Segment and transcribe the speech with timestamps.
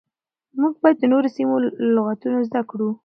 [0.59, 2.89] موږ بايد د نورو سيمو له لغتونو زده کړو.